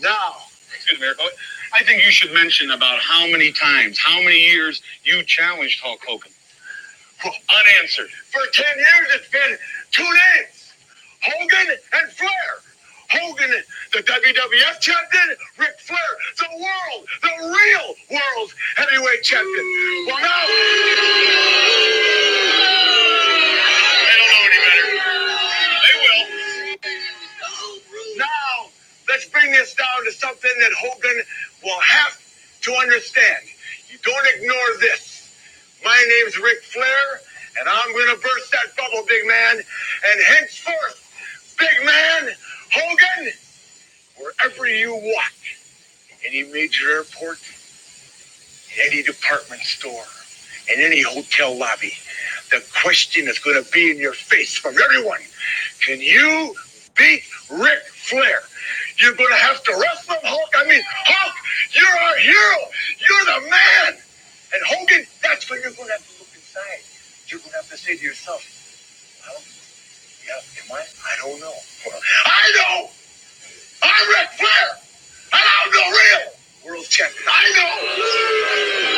[0.00, 0.36] Now.
[0.74, 1.18] Excuse me, Eric.
[1.72, 6.00] I think you should mention about how many times, how many years you challenged Hulk
[6.06, 6.32] Hogan.
[7.24, 8.10] Unanswered.
[8.10, 9.58] For 10 years, it's been
[9.92, 10.72] two names
[11.22, 12.30] Hogan and Flair.
[13.10, 13.50] Hogan,
[13.92, 15.98] the WWF champion, Ric Flair,
[16.38, 19.64] the world, the real world heavyweight champion.
[20.06, 20.46] Well, now.
[24.06, 24.86] They don't know any better.
[25.84, 26.24] They will.
[28.16, 28.70] Now,
[29.08, 31.22] let's bring this down to something that Hogan
[31.62, 32.20] will have
[32.62, 33.44] to understand.
[33.90, 35.34] You don't ignore this.
[35.84, 37.20] My name's Ric Flair,
[37.58, 39.56] and I'm going to burst that bubble, big man.
[39.56, 42.30] And henceforth, big man,
[42.72, 43.32] Hogan,
[44.16, 45.32] wherever you walk,
[46.26, 47.38] any major airport,
[48.86, 50.04] any department store,
[50.72, 51.92] in any hotel lobby,
[52.50, 55.20] the question is going to be in your face from everyone.
[55.84, 56.54] Can you
[56.96, 58.42] beat Ric Flair?
[59.00, 60.50] You're going to have to wrestle Hulk.
[60.56, 61.34] I mean, Hulk,
[61.72, 62.58] you're our hero.
[63.00, 63.96] You're the man.
[64.52, 66.84] And Hogan, that's when you're going to have to look inside.
[67.28, 68.44] You're going to have to say to yourself,
[69.24, 69.40] well,
[70.28, 70.84] yeah, am I?
[70.84, 71.54] I don't know.
[72.26, 72.90] I know.
[73.82, 74.68] I'm Ric Flair.
[75.32, 76.24] And I'm the real
[76.68, 77.24] world champion.
[77.24, 77.72] I know.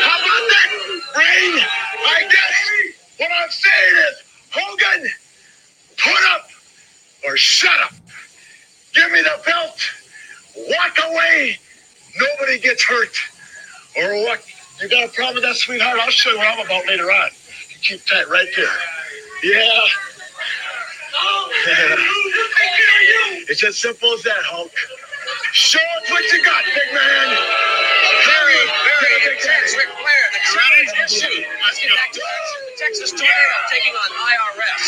[0.02, 0.68] How about that,
[1.14, 1.54] Brain?
[1.62, 2.56] I guess
[3.18, 4.16] what I'm saying is,
[4.50, 5.10] Hogan,
[5.96, 6.50] put up
[7.24, 7.92] or shut up.
[8.94, 9.78] Give me the belt.
[10.56, 11.58] Walk away.
[12.18, 13.14] Nobody gets hurt.
[13.96, 14.42] Or what?
[14.80, 15.98] You got a problem with that, sweetheart?
[16.00, 17.28] I'll show you what I'm about later on.
[17.70, 18.66] You keep tight right there.
[19.44, 19.80] Yeah.
[23.48, 24.72] it's as simple as that, Hulk.
[25.52, 27.36] Show us what you got, big man.
[28.26, 29.76] Very, very Big intense.
[29.76, 29.86] man.
[29.86, 30.86] Ric Flair, the You ready?
[30.96, 31.22] Texas.
[31.62, 32.78] Let's get back to it.
[32.78, 34.86] Texas Tornado taking on IRS.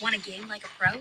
[0.00, 0.92] Want a game like a pro?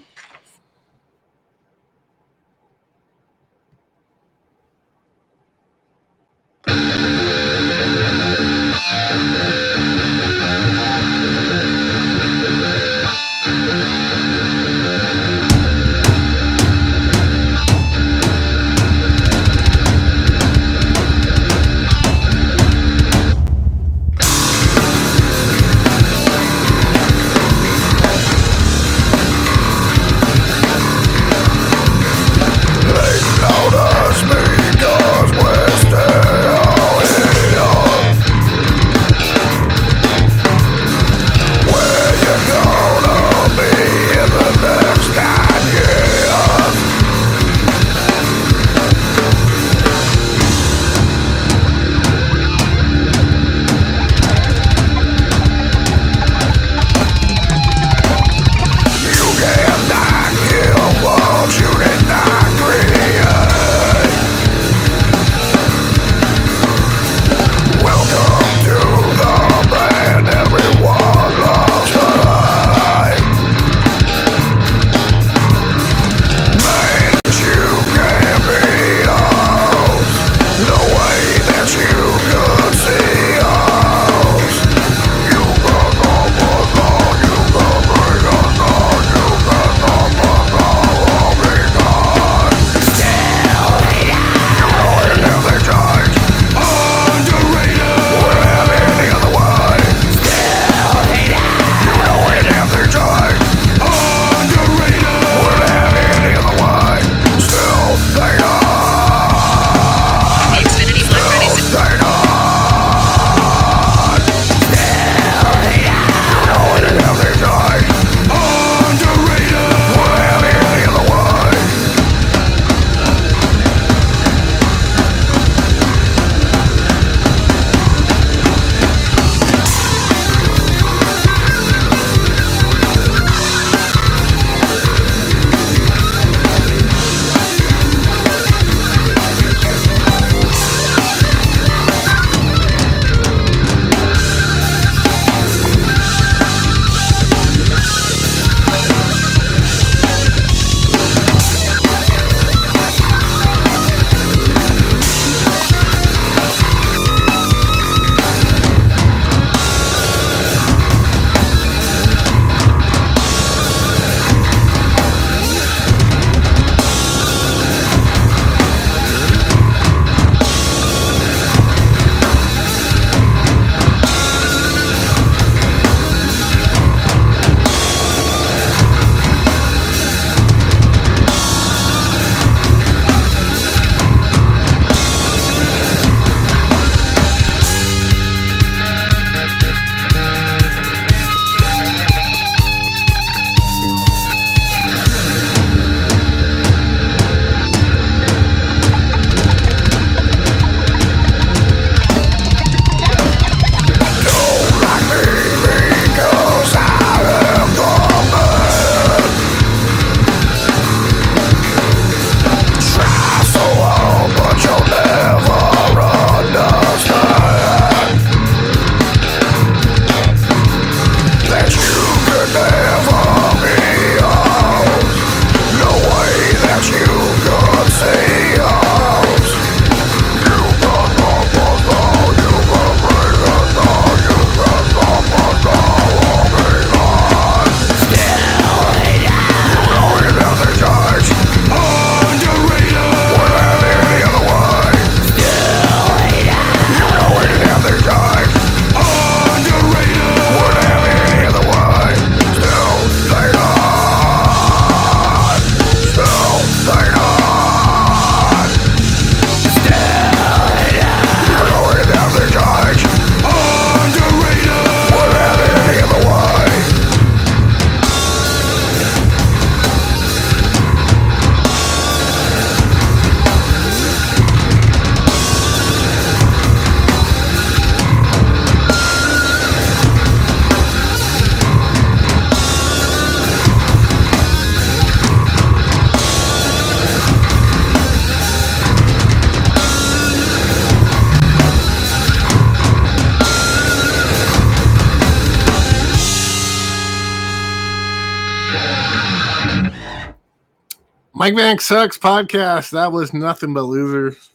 [301.42, 302.92] Mike Vanek Sucks podcast.
[302.92, 304.52] That was nothing but losers.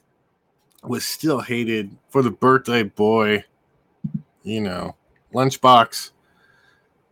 [0.85, 3.45] Was still hated for the birthday boy.
[4.45, 4.95] You know,
[5.35, 6.13] lunchbox.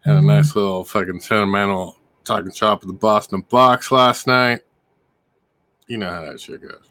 [0.04, 4.60] Had a nice little fucking sentimental talking shop at the Boston box last night.
[5.88, 6.88] You know how that shit goes.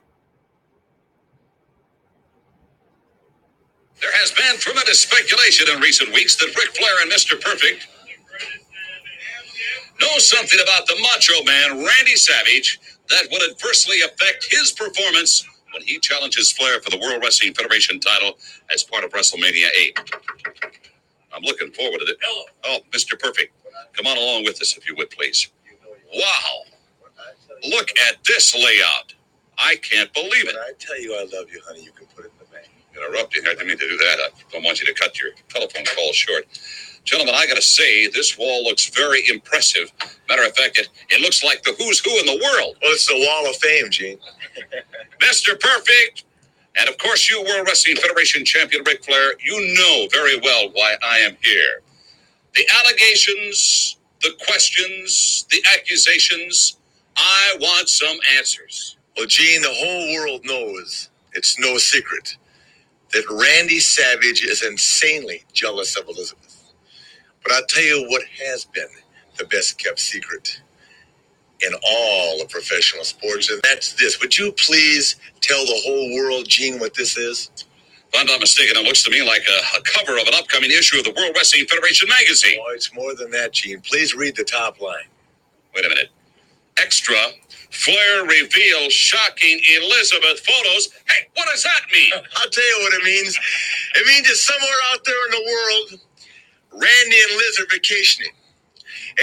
[4.02, 7.40] There has been tremendous speculation in recent weeks that Ric Flair and Mr.
[7.40, 7.88] Perfect
[10.02, 12.80] know something about the Macho Man, Randy Savage,
[13.10, 18.00] that would adversely affect his performance when he challenges Flair for the World Wrestling Federation
[18.00, 18.38] title
[18.74, 20.00] as part of WrestleMania 8.
[21.34, 22.18] I'm looking forward to it.
[22.26, 23.20] Oh, oh Mr.
[23.20, 23.54] Perfect,
[23.94, 25.50] come on along with us if you would, please.
[26.16, 26.64] Wow.
[27.70, 29.14] Look at this layout.
[29.58, 30.56] I can't believe it.
[30.60, 31.84] I tell you I love you, honey.
[31.84, 32.32] You can put it
[33.08, 33.26] in the bank.
[33.26, 33.44] interrupt you.
[33.44, 34.20] I didn't mean to do that.
[34.22, 36.46] I don't want you to cut your telephone call short.
[37.06, 39.92] Gentlemen, I got to say, this wall looks very impressive.
[40.30, 42.78] Matter of fact, it, it looks like the who's who in the world.
[42.82, 44.20] Well, it's the Wall of Fame, Gene.
[45.22, 45.60] Mr.
[45.60, 46.26] Perfect.
[46.80, 50.96] And of course, you, World Wrestling Federation champion Ric Flair, you know very well why
[51.04, 51.82] I am here.
[52.56, 56.78] The allegations, the questions, the accusations,
[57.18, 58.98] I want some answers.
[59.18, 62.38] Well, Gene, the whole world knows it's no secret
[63.14, 66.74] that Randy Savage is insanely jealous of Elizabeth.
[67.44, 68.88] But I'll tell you what has been
[69.38, 70.62] the best kept secret
[71.62, 74.20] in all of professional sports, and that's this.
[74.22, 77.52] Would you please tell the whole world, Gene, what this is?
[77.98, 80.72] If I'm not mistaken, it looks to me like a, a cover of an upcoming
[80.72, 82.60] issue of the World Wrestling Federation magazine.
[82.62, 83.82] Oh, it's more than that, Gene.
[83.82, 85.06] Please read the top line.
[85.76, 86.10] Wait a minute.
[86.78, 87.16] Extra.
[87.74, 90.90] Flair reveals shocking Elizabeth photos.
[91.08, 92.12] Hey, what does that mean?
[92.38, 93.38] I'll tell you what it means.
[93.96, 96.02] It means that somewhere out there in the world,
[96.72, 98.32] Randy and Liz are vacationing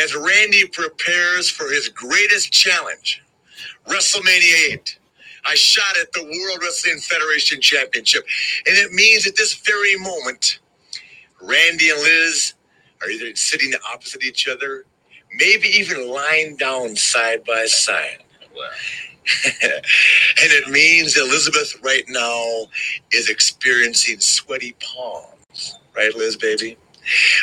[0.03, 3.23] as Randy prepares for his greatest challenge,
[3.89, 4.99] WrestleMania 8.
[5.47, 8.25] I shot at the World Wrestling Federation Championship,
[8.67, 10.61] and it means at this very moment,
[11.43, 12.55] Randy and Liz
[13.03, 14.85] are either sitting opposite each other,
[15.37, 18.25] maybe even lying down side by side.
[19.63, 19.83] and
[20.53, 22.67] it means Elizabeth right now
[23.13, 25.77] is experiencing sweaty palms.
[25.95, 26.77] Right, Liz, baby?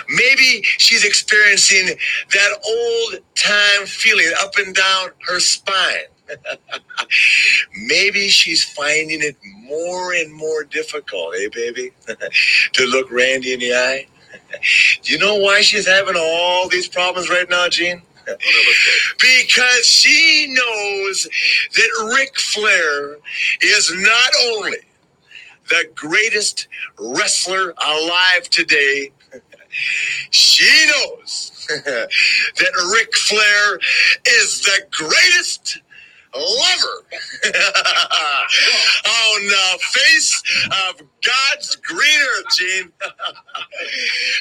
[0.10, 1.98] Maybe she's experiencing
[2.34, 6.08] that old time feeling up and down her spine.
[7.86, 11.92] Maybe she's finding it more and more difficult, eh, baby,
[12.74, 14.08] to look Randy in the eye.
[15.04, 18.02] Do you know why she's having all these problems right now, Gene?
[19.20, 21.28] Because she knows
[21.76, 23.18] that Ric Flair
[23.62, 24.78] is not only
[25.70, 26.68] the greatest
[27.00, 29.12] wrestler alive today,
[30.32, 33.80] she knows that Ric Flair
[34.28, 35.82] is the greatest
[36.36, 37.04] lover
[39.06, 40.44] on the face
[40.90, 42.92] of God's green earth, Gene.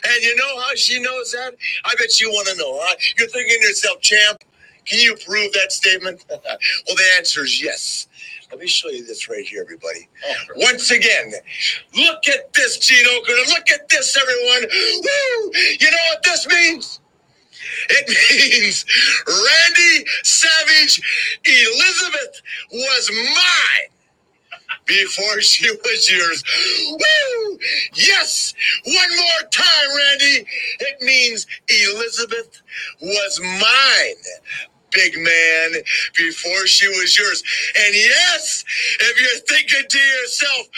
[0.09, 1.55] and you know how she knows that?
[1.85, 2.97] I bet you want to know, huh?
[3.19, 4.45] You're thinking to yourself, champ,
[4.87, 6.25] can you prove that statement?
[6.29, 6.39] well,
[6.97, 8.09] the answer is yes.
[8.51, 10.09] Let me show you this right here, everybody.
[10.57, 11.33] Once again,
[11.97, 13.49] look at this, Gene Okerlund.
[13.49, 14.71] Look at this, everyone.
[14.71, 15.53] Woo!
[15.81, 17.01] You know what this means?
[17.91, 18.09] It
[18.63, 18.85] means
[19.27, 21.03] Randy Savage
[21.45, 22.43] Elizabeth
[22.73, 23.96] was mine
[24.87, 26.45] before she was yours.
[26.91, 27.59] Woo!
[27.95, 28.55] Yes!
[28.85, 30.47] One more time, Randy.
[30.81, 32.63] It means Elizabeth
[33.03, 34.17] was mine.
[34.93, 35.83] Big man,
[36.17, 37.43] before she was yours.
[37.85, 38.65] And yes,
[39.01, 40.69] if you're thinking to yourself,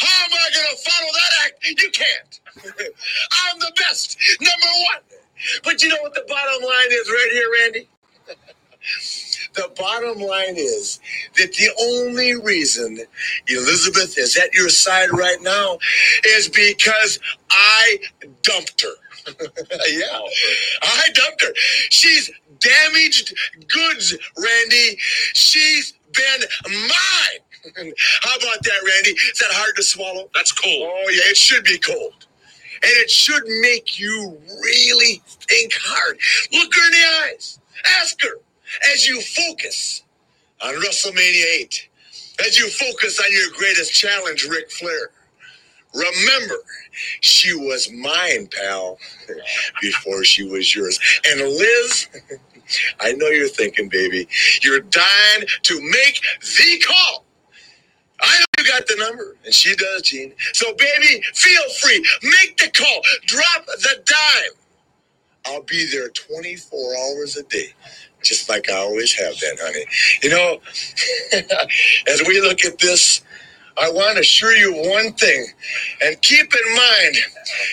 [0.00, 1.66] how am I going to follow that act?
[1.66, 2.40] You can't.
[2.66, 5.20] I'm the best, number one.
[5.64, 7.88] But you know what the bottom line is right here, Randy?
[9.54, 11.00] The bottom line is
[11.36, 12.98] that the only reason
[13.48, 15.78] Elizabeth is at your side right now
[16.24, 17.18] is because
[17.50, 17.98] I
[18.42, 18.94] dumped her.
[19.88, 20.20] yeah,
[20.82, 21.52] I dumped her.
[21.90, 22.30] She's
[22.60, 23.34] damaged
[23.68, 24.96] goods, Randy.
[25.34, 27.92] She's been mine.
[28.22, 29.10] How about that, Randy?
[29.10, 30.30] Is that hard to swallow?
[30.34, 30.82] That's cold.
[30.82, 32.26] Oh, yeah, it should be cold.
[32.80, 36.18] And it should make you really think hard.
[36.52, 37.58] Look her in the eyes.
[38.00, 38.40] Ask her
[38.92, 40.02] as you focus
[40.62, 41.88] on WrestleMania 8,
[42.46, 45.10] as you focus on your greatest challenge, Ric Flair.
[45.94, 46.56] Remember,
[47.20, 48.98] she was mine, pal,
[49.80, 50.98] before she was yours.
[51.26, 52.08] And Liz,
[53.00, 54.28] I know you're thinking, baby,
[54.62, 57.24] you're dying to make the call.
[58.20, 60.34] I know you got the number, and she does, Gene.
[60.52, 62.04] So, baby, feel free.
[62.22, 63.00] Make the call.
[63.26, 64.58] Drop the dime.
[65.46, 67.72] I'll be there 24 hours a day
[68.22, 69.84] just like I always have been, honey.
[70.22, 70.60] You know,
[72.08, 73.22] as we look at this,
[73.80, 75.46] I want to assure you one thing,
[76.02, 77.16] and keep in mind,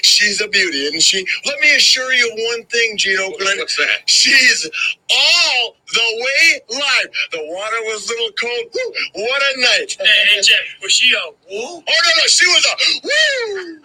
[0.04, 1.26] she's a beauty, isn't she?
[1.46, 3.58] Let me assure you one thing, Gene Okerlund.
[3.58, 4.08] What's that?
[4.08, 4.70] She's
[5.10, 7.08] all the way live.
[7.32, 8.66] The water was a little cold.
[8.74, 9.98] Woo, what a night!
[10.00, 11.58] Hey, hey, Jeff, was she a woo?
[11.58, 13.80] Oh no, no, she was a woo.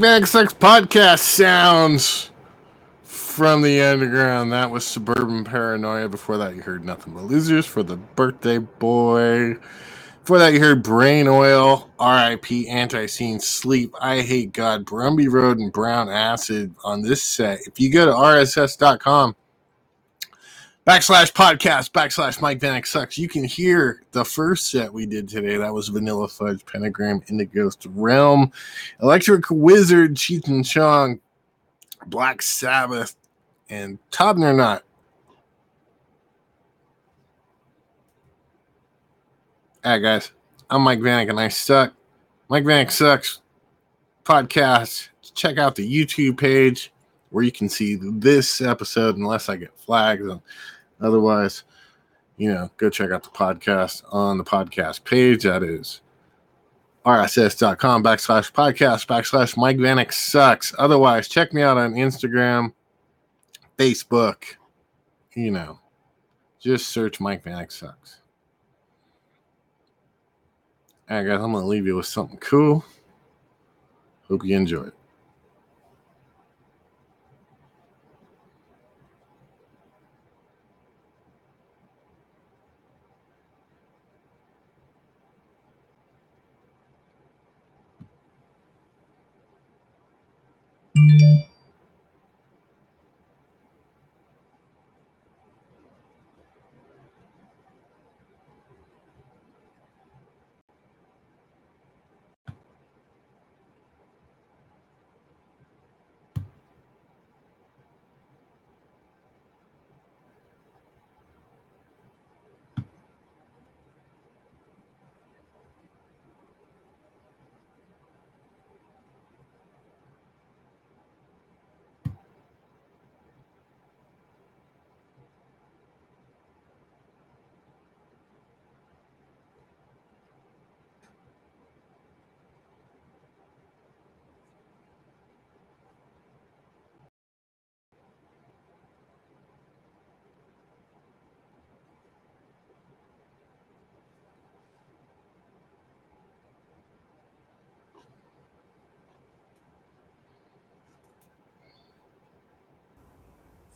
[0.00, 2.30] Bag Sucks podcast sounds
[3.02, 4.50] from the underground.
[4.50, 6.08] That was Suburban Paranoia.
[6.08, 9.56] Before that, you heard Nothing But Losers for the Birthday Boy.
[10.20, 15.70] Before that, you heard Brain Oil, RIP, Antiseen, Sleep, I Hate God, Brumby Road, and
[15.70, 17.60] Brown Acid on this set.
[17.66, 19.36] If you go to rss.com
[20.86, 25.56] backslash podcast backslash Mike Vanek Sucks, you can hear the first set we did today.
[25.56, 28.52] That was Vanilla Fudge, Pentagram, in the Ghost Realm,
[29.02, 31.20] Electric Wizard, Cheech and Chong,
[32.06, 33.16] Black Sabbath,
[33.68, 34.82] and Tobner Not.
[39.84, 40.32] All right, guys.
[40.68, 41.94] I'm Mike Vanek, and I suck.
[42.48, 43.40] Mike Vanek sucks
[44.24, 45.08] podcast.
[45.34, 46.92] Check out the YouTube page
[47.30, 50.26] where you can see this episode, unless I get flags.
[50.26, 50.40] And
[51.00, 51.64] otherwise,
[52.36, 55.44] you know, go check out the podcast on the podcast page.
[55.44, 56.00] That is
[57.04, 60.74] rss.com backslash podcast backslash Mike Vanek sucks.
[60.78, 62.72] Otherwise, check me out on Instagram,
[63.78, 64.44] Facebook.
[65.34, 65.78] You know,
[66.58, 68.18] just search Mike Vanek sucks.
[71.08, 72.84] All right, guys, I'm going to leave you with something cool.
[74.28, 74.94] Hope you enjoy it.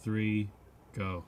[0.05, 0.51] Three,
[0.93, 1.25] go.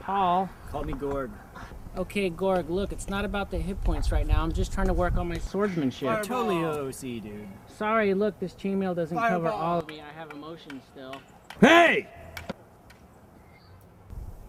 [0.00, 0.50] Paul.
[0.70, 1.30] Call me Gorg.
[1.96, 4.42] Okay, Gorg, look, it's not about the hit points right now.
[4.42, 6.02] I'm just trying to work on my swordsmanship.
[6.02, 7.46] You're totally OC, dude.
[7.78, 10.00] Sorry, look, this chainmail doesn't cover all of me.
[10.00, 11.14] I have emotions still.
[11.60, 12.08] Hey!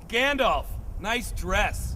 [0.07, 0.65] Gandalf,
[0.99, 1.94] nice dress.